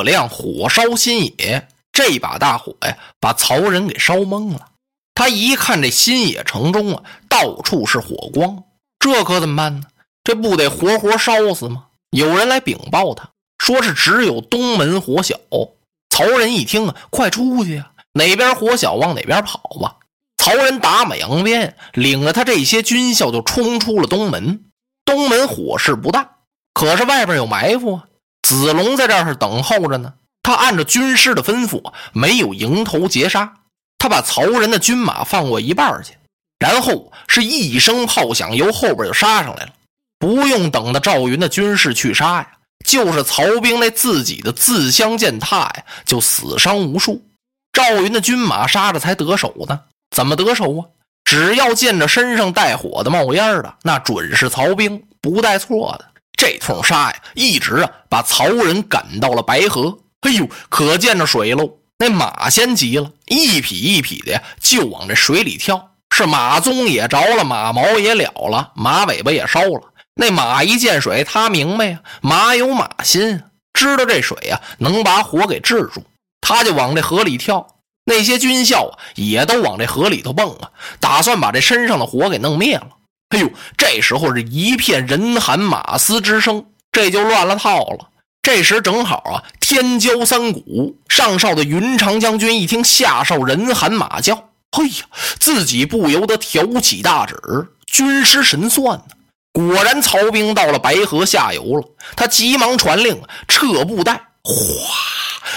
[0.00, 4.68] 诸葛亮火烧新野，这把大火呀，把曹仁给烧懵了。
[5.14, 8.64] 他一看这新野城中啊，到处是火光，
[8.98, 9.86] 这可怎么办呢？
[10.24, 11.88] 这不得活活烧死吗？
[12.10, 13.28] 有人来禀报他，
[13.58, 15.38] 说是只有东门火小。
[16.08, 17.90] 曹仁一听啊，快出去呀！
[18.14, 19.96] 哪边火小往哪边跑吧。
[20.38, 24.64] 曹仁打马扬鞭，领着他这些军校就冲出了东门。
[25.04, 26.36] 东门火势不大，
[26.72, 28.04] 可是外边有埋伏啊。
[28.50, 30.12] 子龙在这儿等候着呢。
[30.42, 33.52] 他按照军师的吩咐，没有迎头截杀。
[33.96, 36.14] 他把曹仁的军马放过一半去，
[36.58, 39.72] 然后是一声炮响，由后边就杀上来了。
[40.18, 42.48] 不用等到赵云的军士去杀呀，
[42.84, 47.22] 就是曹兵那自己的自相践踏呀，就死伤无数。
[47.72, 49.82] 赵云的军马杀着才得手呢。
[50.10, 50.82] 怎么得手啊？
[51.24, 56.09] 只要见着身上带火的、冒烟的，那准是曹兵，不带错的。
[56.40, 59.98] 这通杀呀，一直啊把曹仁赶到了白河。
[60.20, 61.70] 哎呦，可见着水喽！
[61.98, 65.90] 那马先急了，一匹一匹的，就往这水里跳。
[66.08, 69.92] 是马鬃也着了，马毛也了了，马尾巴也烧了。
[70.14, 73.42] 那马一见水，他明白呀，马有马心，
[73.74, 76.02] 知道这水呀能把火给制住，
[76.40, 77.66] 他就往这河里跳。
[78.06, 80.70] 那些军校啊，也都往这河里头蹦啊，
[81.00, 82.88] 打算把这身上的火给弄灭了。
[83.30, 88.08] 哎呦，这时候是一片人喊马嘶之声，这就乱了套了。
[88.42, 94.34] 这时正好啊，天交三鼓，上哨的云长将军一听下哨人喊马叫，
[94.70, 95.04] 哎呀，
[95.38, 97.36] 自己不由得挑起大指，
[97.86, 99.04] 军师神算呢。
[99.52, 101.84] 果然，曹兵到了白河下游了。
[102.16, 104.54] 他急忙传令，撤布袋，哗，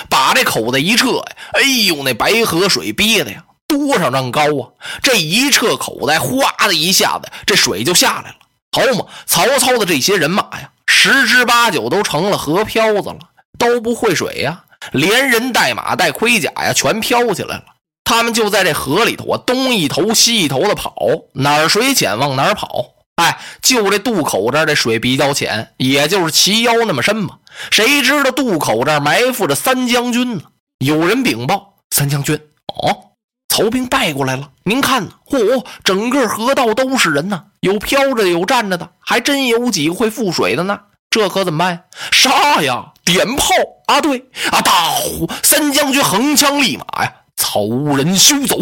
[0.10, 4.70] 把这口子一撤呀，哎呦，那白河水憋的呀，多少丈高啊！
[5.02, 8.36] 这一撤口袋，哗的一下子，这水就下来了。
[8.72, 10.70] 好嘛，曹操的这些人马呀。
[10.86, 13.18] 十之八九都成了河漂子了，
[13.58, 17.64] 都不会水呀，连人带马带盔甲呀，全飘起来了。
[18.04, 20.96] 他们就在这河里头啊，东一头西一头的跑，
[21.34, 22.86] 哪儿水浅往哪儿跑。
[23.16, 27.38] 哎，就这渡口这儿的水比较浅，也就是齐腰那么深嘛。
[27.72, 30.44] 谁知道渡口这儿埋伏着三将军呢？
[30.80, 33.12] 有人禀报，三将军，哦，
[33.54, 34.50] 曹兵败过来了。
[34.64, 35.12] 您看呢？
[35.30, 40.80] 嚯，整个河道都是人呐，有飘着的，有站着的，还真有几个会覆水的呢。
[41.12, 41.84] 这可怎么办？
[42.12, 42.94] 杀呀！
[43.06, 43.46] 点炮
[43.86, 44.02] 啊！
[44.02, 44.60] 对啊！
[44.62, 47.14] 大呼三将军横枪立马呀！
[47.36, 48.58] 曹仁休走！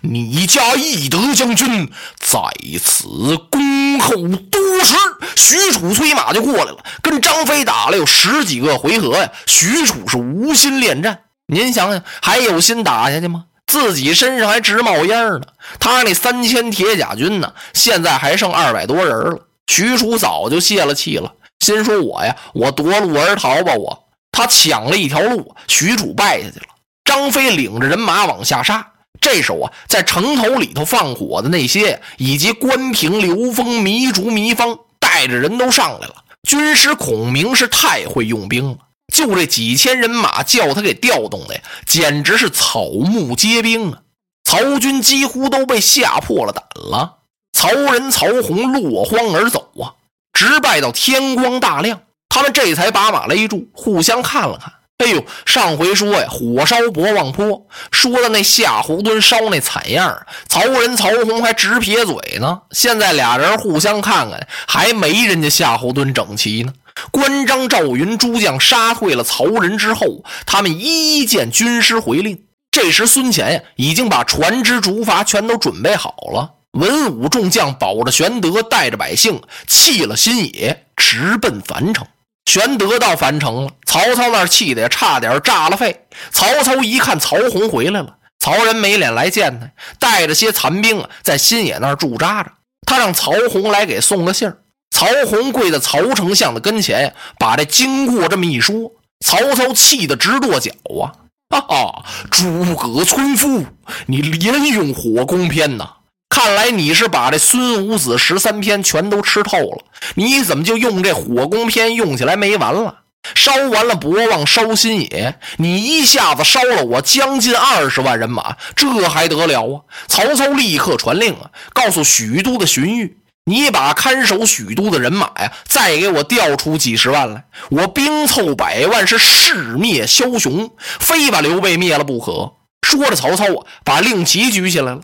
[0.00, 1.88] 你家义德将军
[2.18, 2.40] 在
[2.82, 4.96] 此恭候多时。
[5.36, 9.30] 许褚催马就过来了，跟张飞打了有十几个回合呀。
[9.46, 13.44] 许褚是无心恋战，您想想，还有心打下去吗？
[13.72, 15.40] 自己身上还直冒烟呢。
[15.80, 19.38] 他那三千铁甲军呢，现在还剩二百多人了。
[19.66, 21.32] 许褚早就泄了气了。
[21.60, 23.72] 心说：“我呀，我夺路而逃吧！
[23.72, 26.66] 我他抢了一条路，许褚败下去了。
[27.02, 28.86] 张飞领着人马往下杀。
[29.18, 36.16] 这时候啊，在城头里头放火的那些，以及关平、刘封、糜竺、糜芳带着人都上来了。
[36.46, 38.76] 军师孔明是太会用兵了，
[39.12, 44.00] 就这几千人马叫他给调动的呀，简直是草木皆兵啊！
[44.42, 47.18] 曹军几乎都被吓破了胆了。
[47.52, 49.94] 曹仁、曹洪落荒而走啊！”
[50.32, 52.00] 直败到天光大亮，
[52.30, 54.72] 他们这才把马勒住，互相看了看。
[54.98, 62.62] 哎呦，上回说呀，火烧博望坡，说的那夏侯惇烧那惨样曹仁、曹洪还直撇嘴呢。
[62.70, 66.72] 现在俩人互相看看，还没人家夏侯惇整齐呢。
[67.10, 72.44] 关张赵云诸将杀退了曹仁之后，他们一一见军师回令。
[72.70, 76.54] 这时孙权呀，已经把船只、竹筏全都准备好了。
[76.72, 82.06] 文武众将保着玄德，带着百姓弃了新野，直奔樊城。
[82.46, 86.06] 玄德到樊城了，曹操那儿气得也差点炸了肺。
[86.30, 92.50] 曹操一看曹洪回来了，曹仁没脸来见他，带着些残兵啊，在新野那儿驻扎着。
[92.86, 94.56] 他让曹洪来给送个信儿。
[94.92, 98.92] 曹洪跪在曹丞相的跟前，把这经过这么一说，
[99.24, 101.16] 曹操气得直跺脚啊！
[101.48, 103.64] 哈哈，诸葛村夫，
[104.06, 105.94] 你连用火攻篇呐！
[106.28, 109.78] 看来你是把这孙武子十三篇全都吃透了，
[110.14, 112.98] 你怎么就用这火攻篇用起来没完了？
[113.34, 119.80] 烧完了博望，烧新野，你一下子烧了我将近二十万人马，这还得了啊？
[120.06, 123.12] 曹操立刻传令啊，告诉许都的荀彧，
[123.44, 132.52] 你把看守许都的人马呀，再给我调出几十万来，我兵凑百万是誓灭枭雄，非把刘备灭了不可。
[132.86, 135.00] 说着，曹操啊，把令旗举起来了。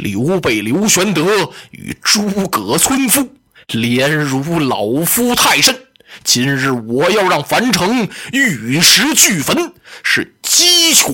[0.00, 3.26] 刘备、刘玄德与诸葛村夫，
[3.68, 5.74] 连如老夫太甚。
[6.24, 11.08] 今日我要让樊城玉石俱焚，是鸡犬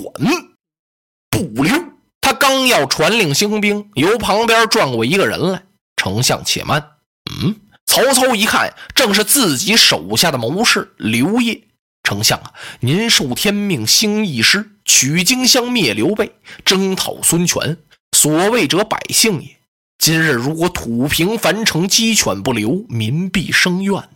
[1.30, 1.72] 不留。
[2.20, 5.62] 他刚要传令兴兵，由旁边转过一个人来
[6.04, 6.90] ：“丞相且慢。”
[7.32, 7.56] 嗯，
[7.86, 11.64] 曹操一看，正是自己手下的谋士刘烨。
[12.02, 17.78] 丞相啊，您受天命兴义师，取荆襄灭刘备，征讨孙权。
[18.14, 19.56] 所谓者百姓也。
[19.96, 24.06] 今日如果土平樊城，鸡犬不留，民必生怨。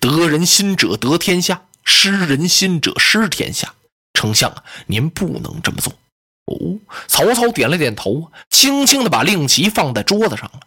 [0.00, 3.74] 得人心者得天下，失人心者失天下。
[4.14, 5.92] 丞相啊，您不能这么做。
[6.46, 10.60] 哦，曹操点了点头，轻轻的把令旗放在桌子上了。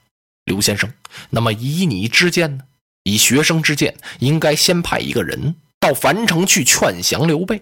[0.48, 0.90] 刘先生，
[1.30, 2.64] 那么以你之见呢？
[3.04, 5.56] 以学生之见，应该先派一个人。
[5.80, 7.62] 到樊城去劝降刘备，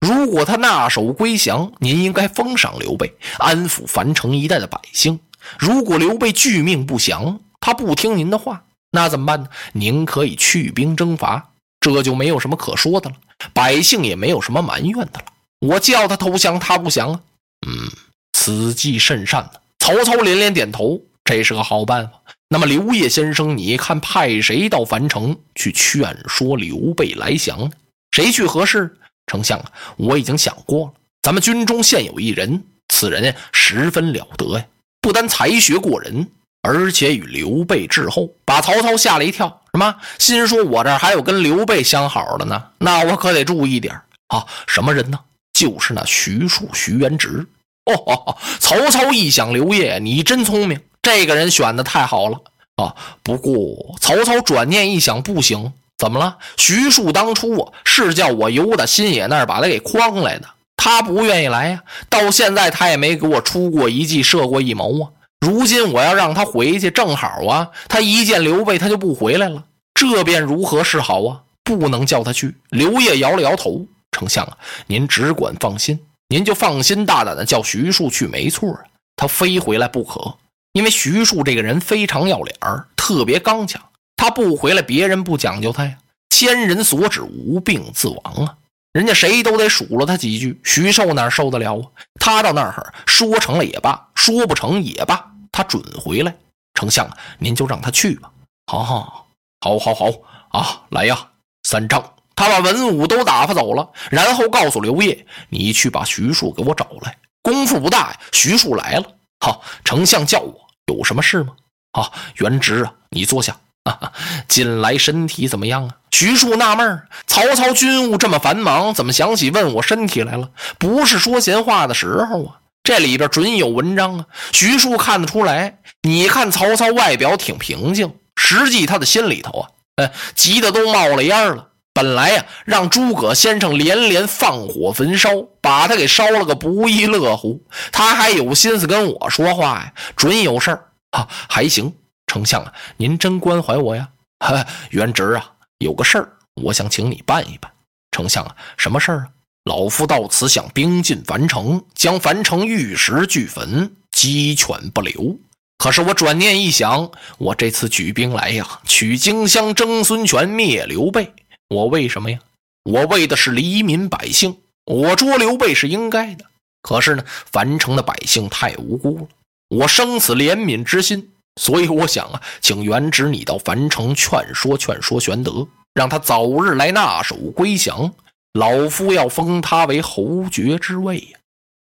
[0.00, 5.18] 如果他纳首归降，您应该封赏刘备，安抚樊城一带的百姓。
[5.58, 9.48] 如果刘备拒命不降，他不听您的话，那怎么办呢？
[9.72, 11.50] 您可以去兵征伐，
[11.80, 13.16] 这就没有什么可说的了，
[13.52, 15.24] 百姓也没有什么埋怨的了。
[15.60, 17.20] 我叫他投降，他不降啊。
[17.66, 17.90] 嗯，
[18.32, 19.50] 此计甚善呢。
[19.78, 22.14] 曹操连连点头，这是个好办法。
[22.48, 27.70] 那么刘烨先生，你看派谁到樊城去劝说刘备来降呢？
[28.10, 28.96] 谁去合适？
[29.28, 30.92] 丞相啊，我已经想过了。
[31.22, 34.66] 咱们军中现有一人，此人呀十分了得呀，
[35.00, 36.26] 不单才学过人，
[36.62, 39.62] 而且与刘备至厚，把曹操吓了一跳。
[39.72, 39.94] 什么？
[40.18, 42.60] 心说我这还有跟刘备相好的呢？
[42.78, 43.94] 那我可得注意点
[44.26, 44.44] 啊！
[44.66, 45.20] 什么人呢？
[45.52, 47.46] 就是那徐庶、徐元直。
[47.84, 50.80] 哦，曹操一想，刘烨，你真聪明。
[51.02, 52.38] 这个人选的太好了
[52.76, 52.94] 啊！
[53.22, 56.36] 不过曹操转念一想，不行，怎么了？
[56.56, 61.82] 徐庶当初啊是叫我由打新野那儿把他给诓来的，他不愿意来呀。
[62.08, 65.10] 到现在他也没给我出过一计，设过一谋啊。
[65.40, 69.64] 如今我要让他回去，正好啊，他一见刘备他就不回来了，
[69.94, 71.40] 这便如何是好啊？
[71.64, 72.54] 不能叫他去。
[72.70, 74.56] 刘烨摇了摇头，丞相啊，
[74.86, 75.98] 您只管放心，
[76.28, 78.80] 您就放心大胆的叫徐庶去，没错啊，
[79.16, 80.34] 他非回来不可。
[80.72, 83.82] 因为徐庶这个人非常要脸儿，特别刚强，
[84.16, 85.96] 他不回来，别人不讲究他呀。
[86.28, 88.56] 千人所指，无病自亡啊！
[88.92, 91.84] 人家谁都得数落他几句，徐寿哪受得了啊？
[92.20, 96.34] 他到那儿说成了也罢，说不成也罢，他准回来。
[96.74, 97.08] 丞相，
[97.38, 98.30] 您就让他去吧。
[98.66, 99.26] 好好
[99.60, 100.06] 好，好，好
[100.50, 100.82] 啊！
[100.90, 101.30] 来呀，
[101.64, 102.14] 三丈！
[102.36, 109.04] 他把文武都打发走了，然后告诉刘烨：“你去把徐庶给我找来。”功夫不大呀，徐庶来了。
[109.40, 110.54] 好，丞相叫我
[110.86, 111.54] 有什么事吗？
[111.92, 113.56] 好，元直啊，你坐下。
[113.84, 114.12] 啊
[114.46, 115.96] 近来身体怎么样啊？
[116.10, 120.50] 徐庶纳闷曹操军务这么繁忙，怎么想起问我身体来了？
[120.78, 122.60] 不是说闲话的时候啊！
[122.82, 124.26] 这里边准有文章啊！
[124.52, 131.68] 徐庶看得出来，你看曹操外表挺平静，实际他的心里头啊，哎，急得都冒了烟了。
[131.92, 137.60] 本来呀，让诸葛先生连连放火焚烧，把他给烧了个不亦乐乎。
[137.90, 141.26] 他还有心思跟我说话呀，准有事儿啊。
[141.48, 141.92] 还行，
[142.26, 144.08] 丞相啊，您真关怀我呀。
[144.38, 146.32] 哈，元直啊，有个事儿，
[146.62, 147.70] 我想请你办一办。
[148.12, 149.28] 丞相啊，什么事儿啊？
[149.64, 155.36] 老夫到此想兵进樊城，将樊城玉石俱焚，鸡犬不留。
[155.76, 161.34] 可是我转念一想，我这次举兵来呀，取荆襄，征孙权，灭刘备。
[161.70, 162.38] 我为什么呀？
[162.84, 164.56] 我为的是黎民百姓。
[164.86, 166.44] 我捉刘备是应该的。
[166.82, 169.28] 可是呢，樊城的百姓太无辜了。
[169.68, 178.12] 我生死怜悯之心，所以我想啊，请元直你到樊城劝说劝说玄德，让他早日来纳首归降。
[178.54, 181.38] 老夫要封他为侯爵之位呀，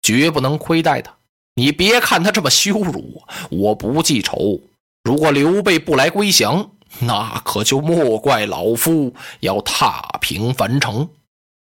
[0.01, 1.13] 绝不能亏待他。
[1.55, 4.61] 你别看他这么羞辱我，我不记仇。
[5.03, 11.09] 如果刘备不来归降，那可就莫怪老夫要踏平樊城，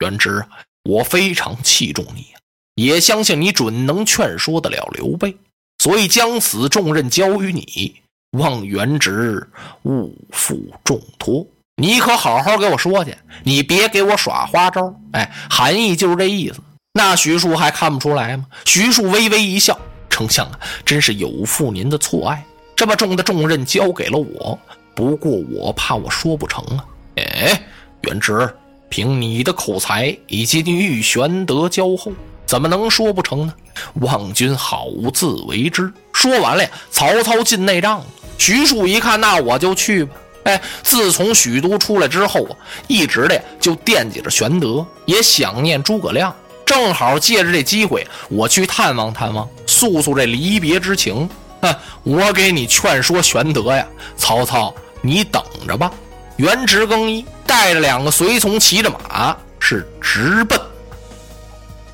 [0.00, 0.44] 元直，
[0.84, 2.26] 我非常器重你，
[2.75, 5.37] 也相信你准能劝说得了刘备，
[5.78, 7.94] 所以将此重任交于你，
[8.38, 9.49] 望元直
[9.84, 11.46] 勿负重托。
[11.80, 14.94] 你可好好给我说去，你别给我耍花招。
[15.12, 16.60] 哎，含义就是这意思。
[16.92, 18.44] 那徐庶还看不出来吗？
[18.66, 19.78] 徐庶微微一笑，
[20.10, 22.44] 丞相啊，真是有负您的错爱，
[22.76, 24.58] 这么重的重任交给了我。
[24.94, 26.85] 不过我怕我说不成啊！
[27.16, 27.62] 哎，
[28.02, 28.52] 元直，
[28.88, 32.12] 凭你的口才以及你与玄德交厚，
[32.44, 33.54] 怎么能说不成呢？
[33.94, 35.92] 望君好自为之。
[36.12, 38.06] 说完了，曹操进内帐了。
[38.37, 40.14] 徐庶一看，那我就去吧。
[40.44, 42.56] 哎，自从许都出来之后啊，
[42.88, 46.35] 一直的就惦记着玄德，也想念诸葛亮。
[46.66, 51.28] 正好借着这机会，我去探望探望，诉诉这离别之情。
[51.62, 53.87] 哼， 我给你劝说玄德呀，
[54.17, 55.90] 曹操，你等着吧。
[56.37, 60.59] 元直更衣，带带着两个随从，骑着马，是直奔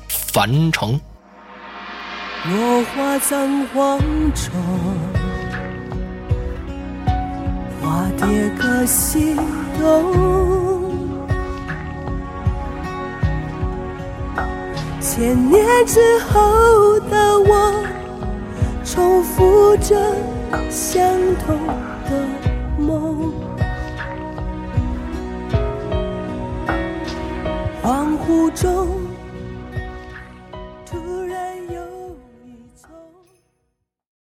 [0.07, 0.97] 樊城。
[2.45, 3.99] 落花葬黄
[4.33, 4.49] 冢，
[7.81, 9.35] 花蝶各西
[9.77, 10.95] 东。
[15.01, 17.85] 千年之后的我，
[18.97, 19.95] 重复着
[20.71, 21.07] 相
[21.45, 21.55] 同
[22.09, 22.27] 的
[22.79, 23.31] 梦。
[27.83, 29.06] 恍惚中。